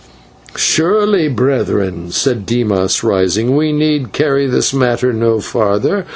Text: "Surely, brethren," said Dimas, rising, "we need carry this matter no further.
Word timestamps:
"Surely, 0.55 1.27
brethren," 1.27 2.09
said 2.11 2.43
Dimas, 2.43 3.03
rising, 3.03 3.55
"we 3.55 3.71
need 3.71 4.13
carry 4.13 4.47
this 4.47 4.73
matter 4.73 5.13
no 5.13 5.39
further. 5.39 6.07